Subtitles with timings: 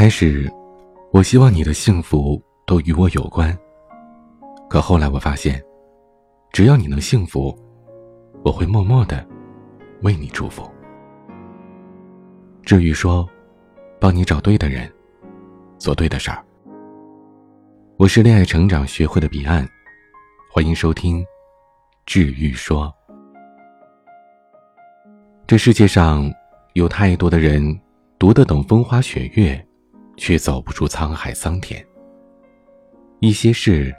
[0.00, 0.50] 开始，
[1.12, 3.54] 我希望你的幸福都与我有关。
[4.66, 5.62] 可后来我发现，
[6.52, 7.54] 只要你能幸福，
[8.42, 9.22] 我会默默的
[10.00, 10.66] 为你祝福。
[12.62, 13.28] 至于说，
[14.00, 14.90] 帮你找对的人，
[15.76, 16.42] 做对的事儿。
[17.98, 19.68] 我是恋爱成长学会的彼岸，
[20.50, 21.20] 欢迎收听
[22.06, 22.86] 《治愈说》。
[25.46, 26.32] 这世界上
[26.72, 27.78] 有太多的人
[28.18, 29.62] 读得懂风花雪月，
[30.20, 31.82] 却走不出沧海桑田。
[33.20, 33.90] 一些事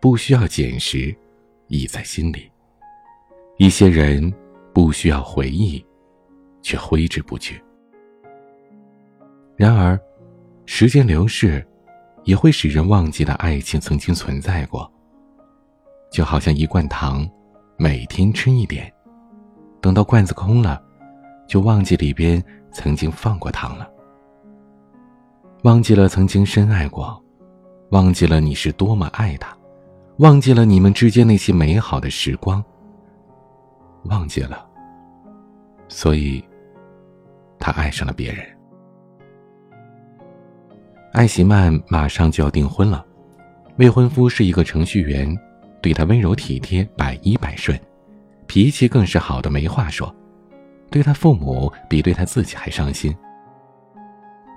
[0.00, 1.14] 不需要捡拾，
[1.66, 2.50] 已在心里；
[3.58, 4.32] 一些人
[4.72, 5.84] 不需要回忆，
[6.62, 7.62] 却挥之不去。
[9.56, 10.00] 然而，
[10.64, 11.62] 时间流逝。
[12.24, 14.92] 也会使人忘记了爱情曾经存在过。
[16.12, 17.26] 就好像一罐糖，
[17.78, 18.92] 每天吃一点，
[19.80, 20.82] 等到罐子空了，
[21.46, 23.90] 就忘记里边曾经放过糖了。
[25.62, 27.20] 忘记了曾经深爱过，
[27.90, 29.56] 忘记了你是多么爱他，
[30.18, 32.64] 忘记了你们之间那些美好的时光。
[34.04, 34.64] 忘记了，
[35.88, 36.42] 所以，
[37.58, 38.46] 他爱上了别人。
[41.12, 43.04] 艾希曼马上就要订婚了，
[43.78, 45.36] 未婚夫是一个程序员，
[45.82, 47.78] 对她温柔体贴，百依百顺，
[48.46, 50.14] 脾气更是好的没话说，
[50.88, 53.14] 对他父母比对他自己还上心。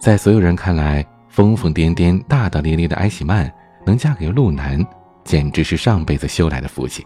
[0.02, 3.54] 在所有人看来，疯疯癫癫、大大咧咧的艾希曼
[3.86, 4.84] 能嫁给陆南，
[5.24, 7.06] 简直是上辈子修来的福气。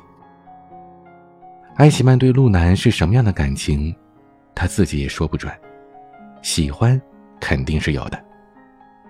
[1.76, 3.94] 艾希曼对陆南是什么样的感情，
[4.56, 5.54] 他自己也说不准，
[6.42, 7.00] 喜欢
[7.38, 8.18] 肯定是有的。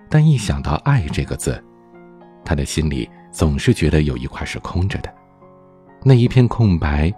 [0.08, 1.62] 但一想到“爱”这个字，
[2.44, 5.14] 他的心里总是觉得有一块是空着的，
[6.02, 7.14] 那一片空白，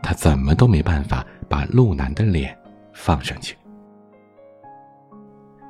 [0.00, 2.56] 他怎么都没办法把陆南的脸
[2.92, 3.56] 放上去。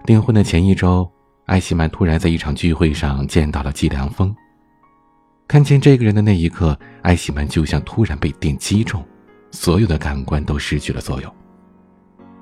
[0.04, 1.10] 订婚的前一周，
[1.46, 4.34] 艾希曼突然在一场聚会上见到了季良峰。
[5.46, 9.04] 看见这个人的那一刻，艾希曼就像突然被电击中，
[9.50, 11.34] 所有的感官都失去了作用。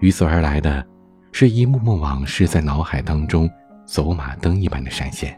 [0.00, 0.86] 与此而来的，
[1.32, 3.48] 是一幕幕往事在脑海当中。
[3.86, 5.36] 走马灯一般的闪现。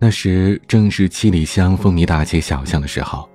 [0.00, 3.30] 那时正是七里香风靡大街小巷的时候，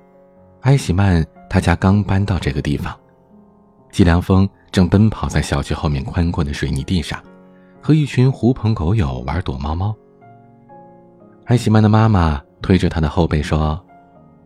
[0.60, 2.94] 艾喜曼他家刚搬到这个地方，
[3.92, 7.22] 季良峰正奔跑在小区后面宽阔的水泥地上，
[7.82, 9.96] 和一群狐朋狗友玩躲猫猫。
[11.46, 13.84] 艾希曼的妈妈推着他的后背说：“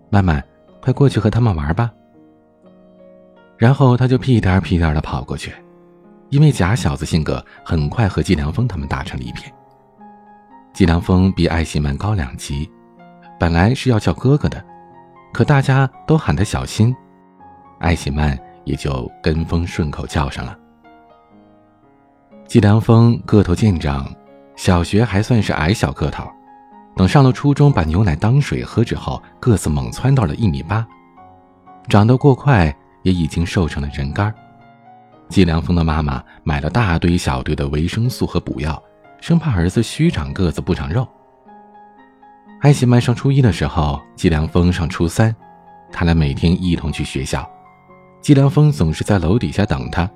[0.10, 0.42] 曼曼，
[0.82, 1.92] 快过去和他们玩吧。”
[3.58, 5.54] 然后他就屁颠屁颠的跑过去。
[6.30, 9.54] 因为假小子性格，很快和季良峰他们打成了一片。
[10.74, 12.68] 季良峰比艾希曼高两级，
[13.40, 14.64] 本来是要叫哥哥的，
[15.32, 16.96] 可大家都喊他小新，
[17.78, 20.58] 艾希曼也就跟风顺口叫上了。
[22.48, 24.06] 季良峰个头见长，
[24.56, 26.24] 小学还算是矮小个头，
[26.96, 30.86] 等上了初中，把牛奶当水喝之后，个子猛窜到了一米八，
[31.88, 34.34] 长得过快，也已经瘦成了人干
[35.30, 38.82] 季良峰的妈妈买了大堆小堆的维生素和补药，
[39.20, 41.08] 生怕儿子虚长个子不长肉。
[42.62, 45.36] 艾希曼上初一的时候，季良峰上初三，
[45.92, 47.50] 他俩每天一同去学校。
[48.24, 50.10] 季良峰总是在楼底下等他，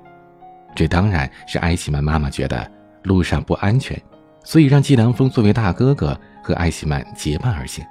[0.74, 2.68] 这当然是艾希曼妈妈觉得
[3.02, 4.00] 路上不安全，
[4.42, 7.84] 所以让季良峰作为大哥哥和艾希曼结伴而行。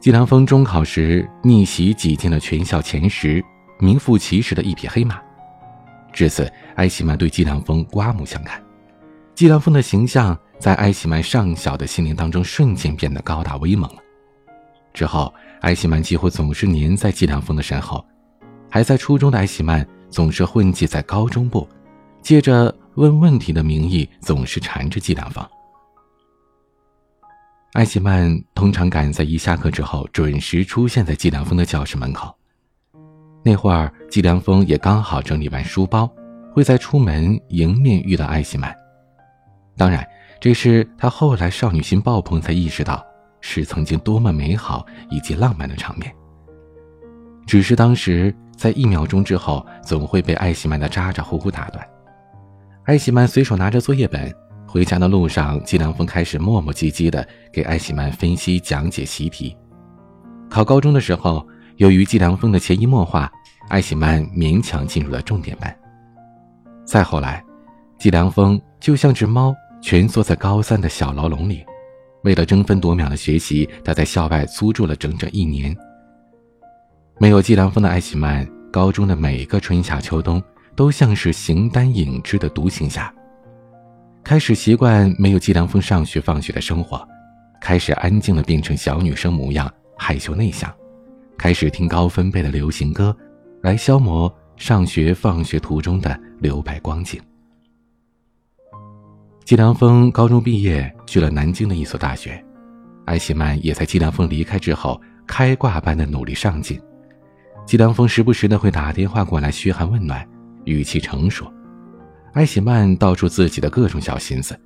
[0.00, 3.40] 季良峰中考时逆袭挤进了全校前十，
[3.78, 5.20] 名副其实的一匹黑马。
[6.12, 8.60] 至此，艾希曼对季良峰刮目相看。
[9.36, 14.02] 季良峰的形象在艾希曼上小的心灵当中瞬间变得高大威猛了。
[14.92, 18.04] 之后，艾希曼几乎总是黏在季良峰的身后。
[18.76, 21.66] 还在初中的艾希曼总是混迹在高中部，
[22.20, 25.42] 借着问问题的名义，总是缠着季良峰。
[27.72, 32.36] 艾希曼通常赶在一下课之后，准时出现在季良峰的教室门口。
[33.42, 36.06] 那会儿，季良峰也刚好整理完书包，
[36.52, 38.76] 会在出门迎面遇到艾希曼。
[39.74, 40.06] 当然，
[40.38, 43.02] 这是他后来少女心爆棚才意识到，
[43.40, 46.14] 是曾经多么美好以及浪漫的场面。
[47.46, 51.86] 只是当时在一秒钟之后，总会被艾希曼的咋咋呼呼打断。
[52.84, 54.34] 艾希曼随手拿着作业本，
[54.66, 59.56] 回家的路上，季良峰开始磨磨唧唧的给艾希曼分析讲解习题。
[60.48, 61.46] 考高中的时候。
[61.76, 63.30] 由于季良峰的潜移默化，
[63.68, 65.78] 艾希曼勉强进入了重点班。
[66.86, 67.44] 再后来，
[67.98, 71.62] 季良峰就像只猫蜷缩在高三的小牢笼里，
[72.24, 75.76] 为了争分夺秒的学习，他在校外租住了整整一年。
[77.18, 80.42] 没有季良峰的艾希曼，高中的每一个春夏秋冬
[80.74, 83.12] 都像是形单影只的独行侠。
[84.22, 87.08] 开始习惯没有季良风上学放学的生活，
[87.58, 90.70] 开始安静的变成小女生模样，害羞内向，
[91.38, 93.16] 开始听高分贝的流行歌，
[93.62, 97.18] 来消磨上学放学途中的留白光景。
[99.46, 102.44] 季良风高中毕业去了南京的一所大学，
[103.06, 106.78] 艾希曼也在季良风离开之后开挂般的努力上进。
[107.66, 110.24] 季良风时不时的会打电话过来嘘寒问暖，
[110.64, 111.52] 语气成熟。
[112.32, 114.56] 艾喜曼道出自己的各种小心思，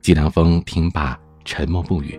[0.00, 2.16] 季良风听罢沉默不语。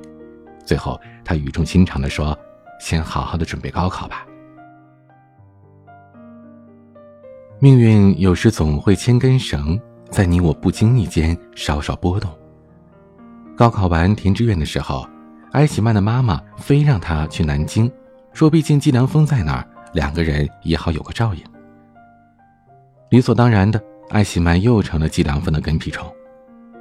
[0.66, 2.38] 最后，他语重心长的说
[2.82, 4.26] ：“先好好的准备高考吧。”
[7.60, 9.80] 命运有时总会牵根绳。
[10.12, 12.36] 在你我不经意间稍稍波动。
[13.56, 15.08] 高考完填志愿的时候，
[15.52, 17.92] 艾喜曼的妈妈非让他去南京，
[18.34, 21.44] 说毕竟季良风在那儿，两个人也好有个照应。
[23.10, 26.08] 理所当然的，艾希曼又成了季良风的跟屁虫。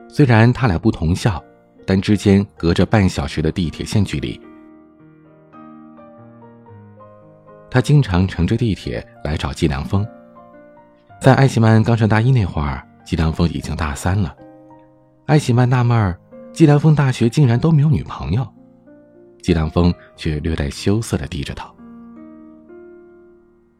[0.09, 1.43] 虽然他俩不同校，
[1.87, 4.41] 但之间隔着半小时的地铁线距离。
[7.71, 10.07] 他经常乘着地铁来找季良风。
[11.21, 12.85] 在艾希曼刚上大一那会儿。
[13.05, 14.37] 季良风已经大三了，
[15.25, 16.21] 艾希曼纳闷儿，
[16.53, 18.47] 季良风大学竟然都没有女朋友，
[19.41, 21.75] 季良风却略带羞涩的低着头。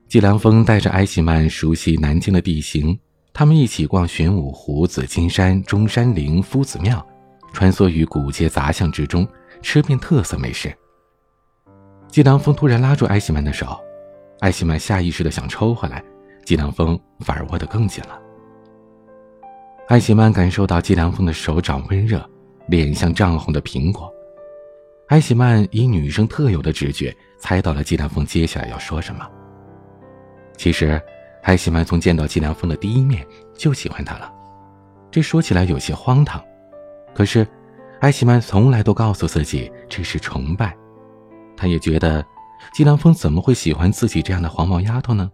[0.09, 2.99] 季良风带着艾喜曼熟悉南京的地形，
[3.35, 7.07] 他们一起逛玄武湖、紫金山、中山陵、夫子庙，
[7.53, 9.29] 穿梭于古街杂巷之中，
[9.61, 10.75] 吃遍特色美食。
[12.09, 13.79] 季良风突然拉住艾喜曼的手，
[14.41, 16.03] 艾喜曼下意识的想抽回来，
[16.43, 18.19] 季良风反而握得更紧了。
[19.89, 22.27] 艾希曼感受到季良风的手掌温热，
[22.69, 24.11] 脸像涨红的苹果。
[25.09, 29.29] 艾希曼以女生特有的直觉猜到了季良风接下来要说什么。
[30.59, 31.01] 其实，
[31.43, 33.25] 艾希曼从见到季良风的第一面
[33.57, 34.31] 就喜欢他了，
[35.11, 36.45] 这说起来有些荒唐，
[37.15, 37.47] 可是，
[38.01, 40.77] 艾希曼从来都告诉自己这是崇拜。
[41.57, 42.27] 他也觉得，
[42.75, 45.31] 季良风怎么会喜欢自己这样的黄毛丫头呢？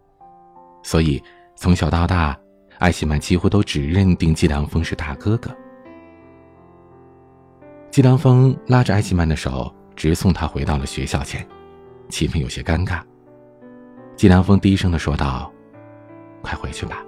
[0.82, 1.20] 所以，
[1.56, 2.38] 从小到大。
[2.80, 5.48] 艾希曼几乎都只认定季良风是大哥哥。
[7.88, 11.46] 季良风拉着艾希曼的手，直送他回到了学校前，
[12.08, 13.00] 气氛有些尴尬。
[14.16, 15.50] 季良风低声的说道
[16.42, 17.04] ：“快回去吧。”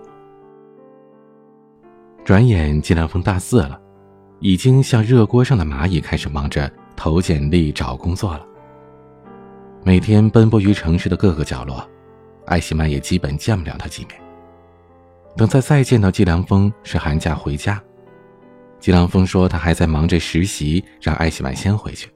[2.25, 3.81] 转眼季良风大四了，
[4.41, 8.45] 已经像热锅上的蚂蚁，开始忙着投简历、找工作了。
[9.85, 11.89] 每天奔波于城市的各个角落，
[12.47, 14.21] 艾希曼也基本见不了他几面。
[15.37, 17.81] 等再再见到季良风是寒假回家，
[18.81, 22.11] 季良风说他还在忙着实习，让艾希曼先回去。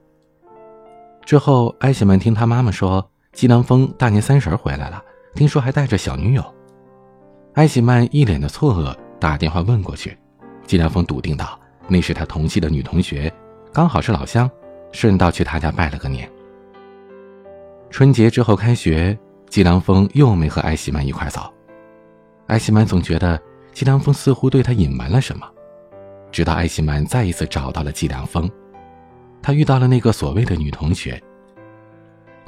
[1.23, 5.01] 之后，艾希曼听他妈妈说季良风大年三十回来了，
[5.35, 6.43] 听说还带着小女友。
[7.53, 10.17] 艾希曼一脸的错愕，打电话问过去，
[10.65, 11.57] 季良风笃定道
[11.87, 13.33] ：“那是他同系的女同学，
[13.73, 14.49] 刚好是老乡，
[14.91, 16.29] 顺道去他家拜了个年。”
[17.89, 19.17] 春节之后开学，
[19.49, 21.51] 季良风又没和艾希曼一块走。
[22.47, 23.41] 艾希曼总觉得
[23.73, 25.49] 季良风似乎对他隐瞒了什么，
[26.31, 28.49] 直到艾希曼再一次找到了季良风，
[29.41, 31.21] 他遇到了那个所谓的女同学。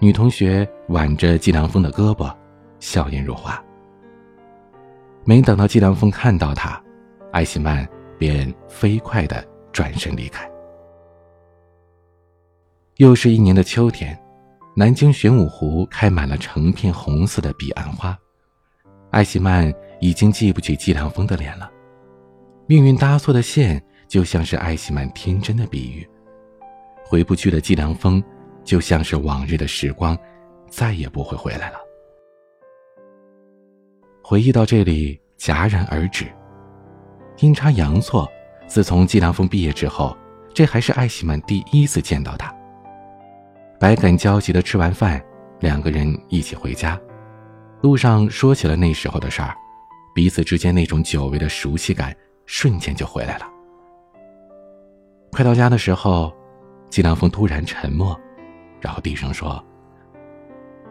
[0.04, 2.36] 女同学挽着季良风的胳膊，
[2.78, 3.64] 笑颜如花。
[5.24, 6.78] 没等到季良风看到她，
[7.32, 10.46] 艾希曼便飞快的转身离开。
[12.98, 14.22] 又是一年的秋天，
[14.75, 18.18] 南京玄武湖开满了成片红色的彼岸花，
[19.12, 19.74] 艾希曼。
[20.01, 21.72] 已经记不起季良风的脸了，
[22.68, 26.06] 命运搭错的线，就像是艾希曼天真的比喻。
[27.06, 28.22] 回不去的季良风，
[28.63, 30.17] 就像是往日的时光，
[30.70, 31.77] 再也不会回来了。
[34.24, 36.25] 回忆到这里，戛然而止。
[37.39, 38.29] 阴差阳错，
[38.67, 40.15] 自从季良风毕业之后，
[40.53, 42.53] 这还是艾希曼第一次见到他。
[43.79, 45.22] 百感交集的吃完饭，
[45.60, 47.00] 两个人一起回家，
[47.82, 49.53] 路上说起了那时候的事儿。
[50.15, 52.15] 彼此之间那种久违的熟悉感
[52.46, 53.48] 瞬间就回来了。
[55.32, 56.32] 快到家的时候，
[56.89, 58.17] 季良风突然沉默，
[58.84, 59.63] 然后低声说：“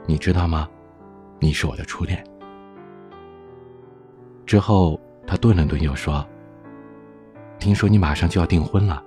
[0.09, 0.67] 你知道吗？
[1.39, 2.25] 你是我的初恋。”
[4.47, 6.27] 之后他顿了顿，又说
[7.61, 9.05] ：“听说你马上就要订婚了，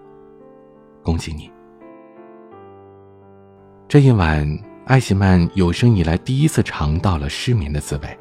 [1.01, 1.51] 恭喜你。”
[3.89, 4.47] 这一晚，
[4.85, 8.19] 艾希曼有生以来第一次尝到了失眠的滋味。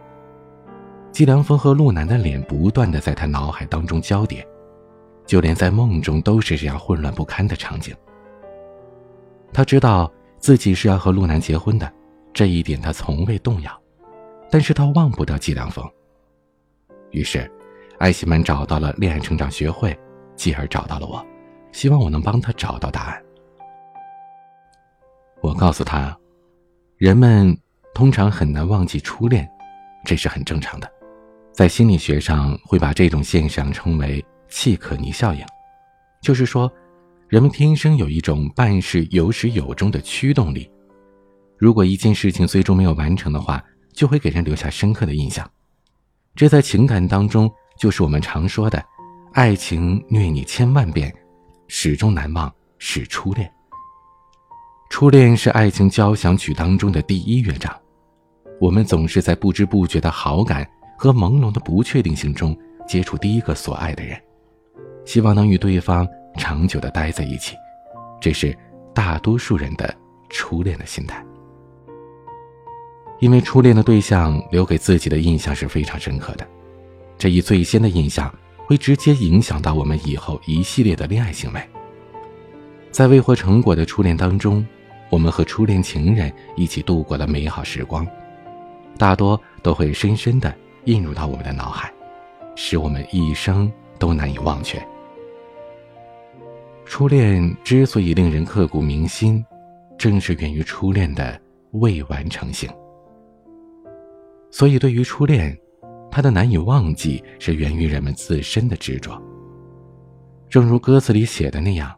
[1.13, 4.47] 季良风和陆南的脸不断的在他脑海当中交叠，
[5.27, 7.95] 就连在梦中都是这样混乱不堪的场景。
[9.53, 10.11] 他知道
[10.45, 11.91] 自己是要和陆南结婚的，
[12.35, 13.83] 这一点他从未动摇，
[14.51, 15.83] 但是他忘不掉季良风。
[17.13, 17.51] 于是，
[17.99, 19.99] 艾希曼找到了恋爱成长学会，
[20.37, 21.25] 继而找到了我，
[21.73, 23.25] 希望我能帮他找到答案。
[25.41, 26.15] 我告诉他，
[26.99, 27.57] 人们
[27.95, 29.49] 通常很难忘记初恋，
[30.05, 30.93] 这是很正常的。
[31.55, 35.43] 在心理学上，会把这种现象称为契可尼效应，
[36.21, 36.71] 就是说，
[37.29, 40.71] 人们天生有一种办事有始有终的驱动力。
[41.57, 45.49] 如果一件事情最终没有完成的话，就会给人留下深刻的印象。
[46.35, 48.85] 这在情感当中，就是我们常说的
[49.33, 51.13] “爱情虐你千万遍，
[51.67, 53.51] 始终难忘是初恋”。
[54.91, 57.75] 初恋是爱情交响曲当中的第一乐章，
[58.61, 60.69] 我们总是在不知不觉的好感。
[60.97, 64.19] 和朦胧的不确定性中接触第一个所爱的人，
[65.05, 67.57] 希望能与对方长久的待在一起，
[68.21, 68.57] 这是
[68.93, 69.95] 大多数人的
[70.29, 71.25] 初恋的心态。
[73.21, 76.47] 因为初恋的对象留给自己的印象是非常深刻的，
[77.17, 78.33] 这一最先的印象
[78.67, 81.61] 会直接影响到我们以后一系列的恋爱行为。
[82.91, 84.67] 在未获成果的初恋当中，
[85.11, 88.07] 我们和初恋情人一起度过了美好时光，
[88.99, 90.55] 大多都会深深的。
[90.87, 91.91] 印入到我们的脑海，
[92.57, 94.87] 使我们一生都难以忘却。
[96.85, 99.45] 初恋之所以令人刻骨铭心，
[99.99, 101.41] 正是源于初恋的
[101.73, 102.71] 未完成性。
[104.51, 105.59] 所以，对于初恋，
[106.11, 109.21] 它的难以忘记是源于人们自身的执着。
[110.49, 111.93] 正如歌词里写的那样，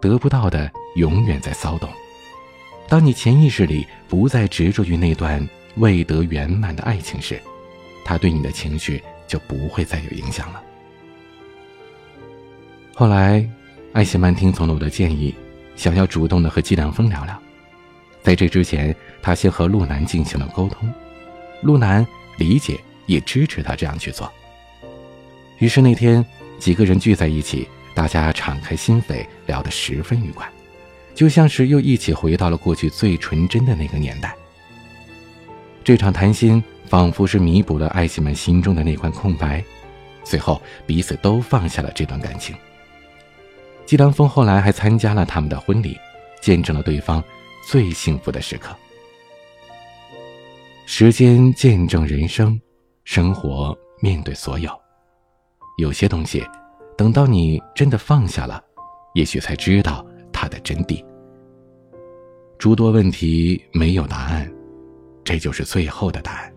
[0.00, 1.88] 得不到的永远在骚动。
[2.88, 5.44] 当你潜意识里不再执着于那段
[5.76, 7.40] 未得圆满的爱情时，
[8.04, 10.62] 他对你的情绪就不会再有影响了。
[12.94, 13.48] 后来，
[13.96, 15.34] 艾希曼听从了我的建议，
[15.74, 17.34] 想要主动的和季良峰聊聊。
[18.22, 20.92] 在这之前，他先和陆南进行了沟通，
[21.62, 24.30] 陆南理解也支持他这样去做。
[25.60, 26.22] 于是那天，
[26.58, 30.46] 几个人聚在一起，大家敞开心扉，聊得十分愉快，
[31.14, 34.36] 就像是又一起回到了过去最纯真的那个年代。
[35.82, 36.62] 这场谈心。
[36.88, 39.64] 仿佛是弥补了艾希曼心中的那块空白，
[40.22, 42.54] 最后彼此都放下了这段感情。
[43.86, 45.96] 季良峰后来还参加了他们的婚礼，
[46.42, 47.22] 见证了对方
[47.64, 48.76] 最幸福的时刻。
[50.86, 52.60] 时间见证人生，
[53.04, 54.70] 生活面对所有，
[55.78, 56.44] 有些东西，
[56.96, 58.62] 等到你真的放下了，
[59.14, 61.04] 也许才知道它的真谛。
[62.58, 64.52] 诸多问题没有答案，
[65.22, 66.52] 这就是最后的答案。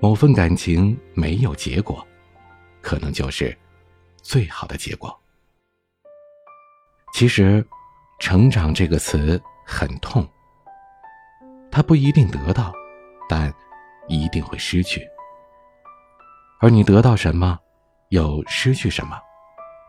[0.00, 2.04] 某份感情没有结果，
[2.80, 3.56] 可能就是
[4.20, 5.16] 最好的结果。
[7.12, 7.64] 其实
[8.18, 10.26] ，“成长”这个词很痛。
[11.70, 12.72] 他不一定得到，
[13.28, 13.52] 但
[14.08, 15.06] 一定会失去。
[16.60, 17.58] 而你得到什么，
[18.08, 19.18] 又失去什么，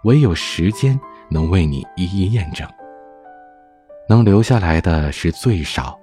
[0.04, 1.00] 唯有时间
[1.30, 2.68] 能为你一一验证。
[4.10, 5.98] 能留下来的是最少，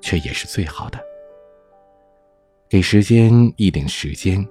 [0.00, 0.98] 却也是最好的。
[2.70, 4.46] 给时间一点时间，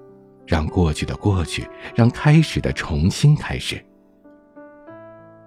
[0.46, 3.84] 让过去的过去，让开始的重新开始。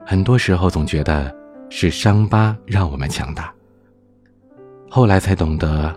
[0.09, 1.35] 很多时候总觉得
[1.69, 3.53] 是伤疤让我们强大，
[4.89, 5.93] 后来才懂得，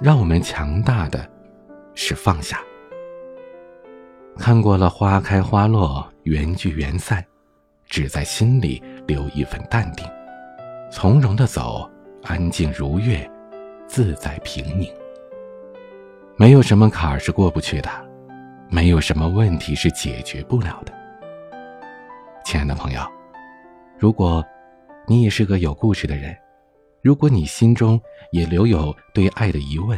[0.00, 1.30] 让我们强大的
[1.94, 2.58] 是放下。
[4.38, 7.22] 看过了花开花落，缘聚缘散，
[7.84, 10.06] 只在心里留一份淡定，
[10.90, 11.86] 从容的走，
[12.22, 13.30] 安静如月，
[13.86, 14.90] 自在平宁。
[16.36, 17.90] 没有什么坎儿是过不去的，
[18.70, 20.92] 没有什么问题是解决不了的。
[22.46, 23.00] 亲爱的朋友，
[24.02, 24.44] 如果
[25.06, 26.36] 你也是个有故事的人，
[27.02, 28.00] 如果你心中
[28.32, 29.96] 也留有对爱的疑问，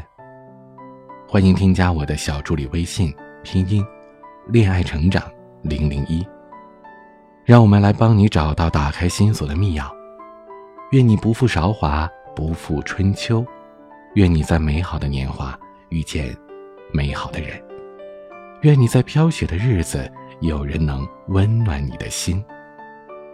[1.27, 3.11] 欢迎添加我的小助理微信，
[3.43, 3.83] 拼音
[4.53, 5.23] “恋爱成长
[5.63, 6.23] 零零一”，
[7.47, 9.91] 让我们来帮你找到打开心锁的密钥。
[10.93, 12.07] 愿你不负韶华，
[12.37, 13.43] 不负春秋，
[14.17, 15.59] 愿你在美好的年华。
[15.89, 16.37] 遇见
[16.93, 17.59] 美好的人，
[18.61, 22.45] 愿你在飘雪的日子有人能温暖你的心，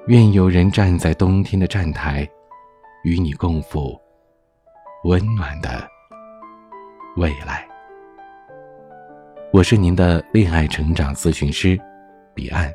[0.07, 2.29] 愿有人站在冬天的站台，
[3.05, 4.01] 与你共赴
[5.05, 5.87] 温暖的
[7.17, 7.69] 未来。
[9.53, 11.79] 我是您的恋爱成长咨询师
[12.35, 12.73] 彼岸，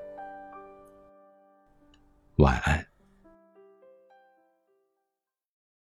[2.35, 2.94] 晚安。